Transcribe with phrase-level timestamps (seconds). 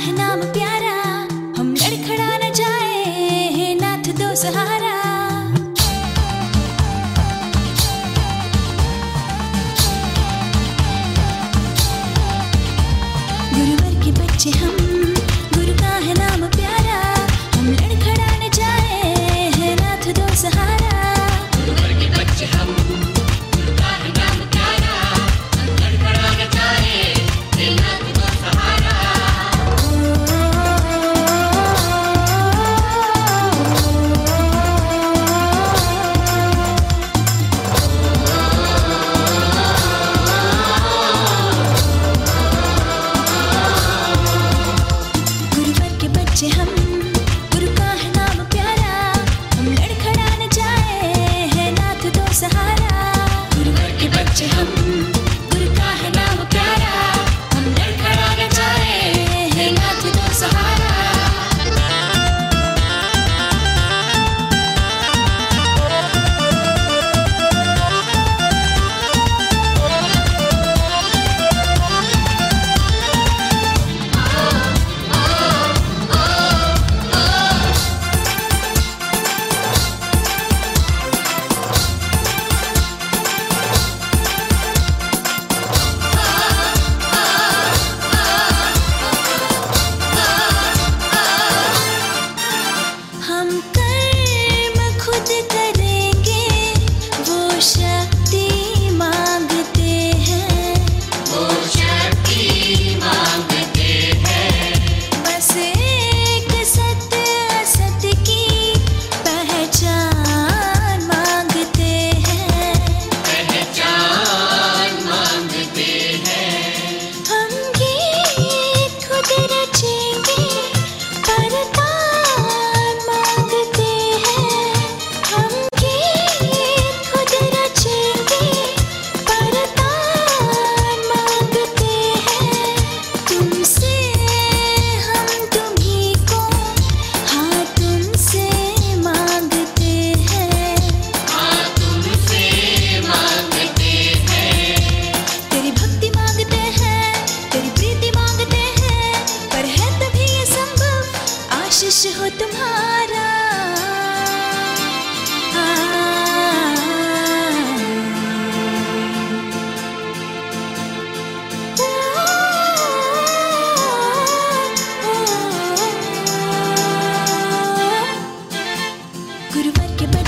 [0.00, 0.96] है नाम प्यारा
[1.58, 4.79] हम लड़खड़ा न जाए नाथ दो सहारा।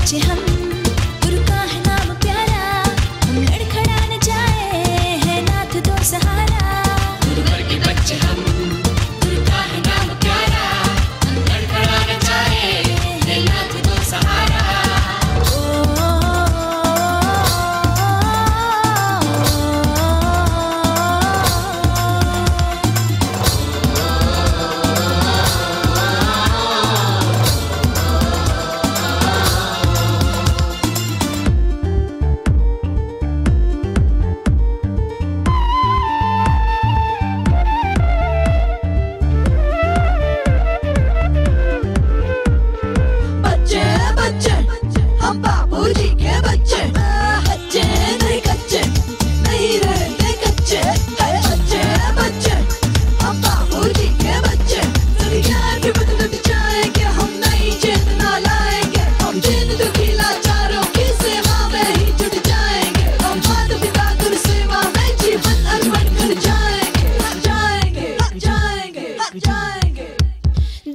[0.04, 0.61] 记恨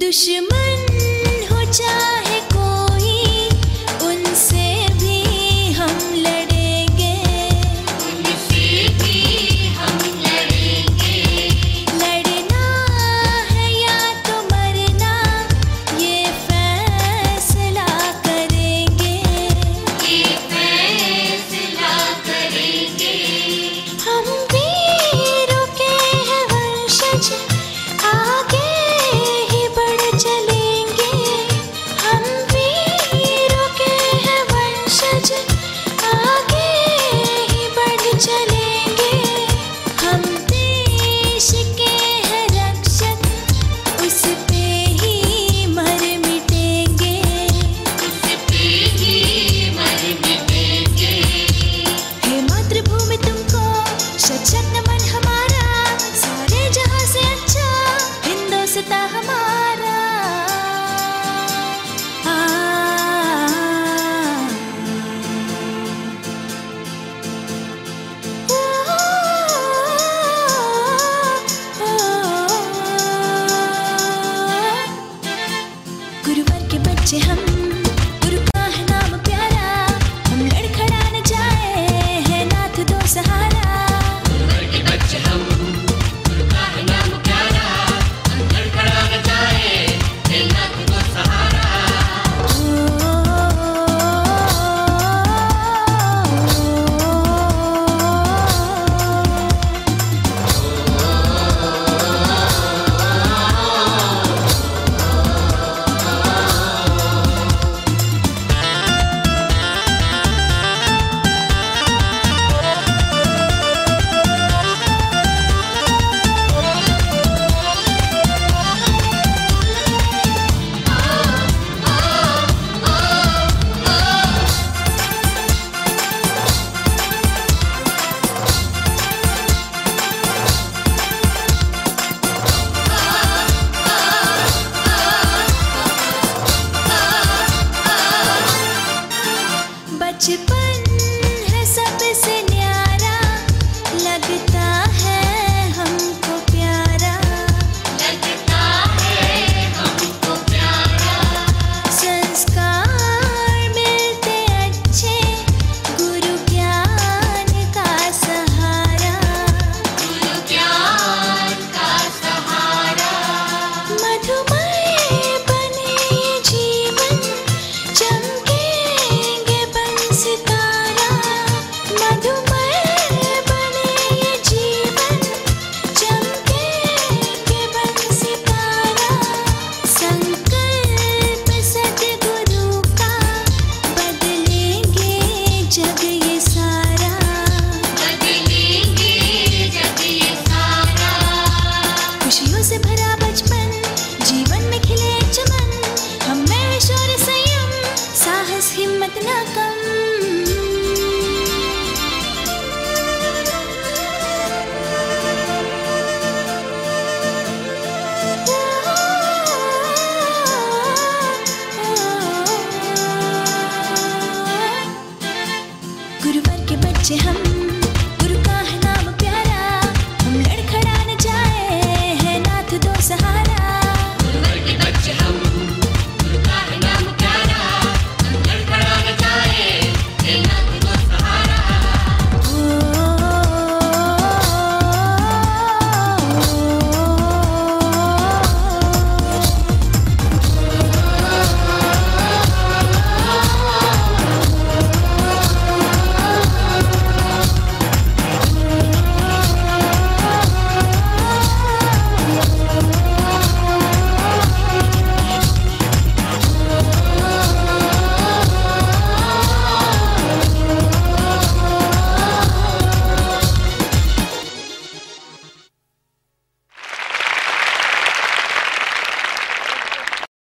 [0.08, 0.77] Deus te.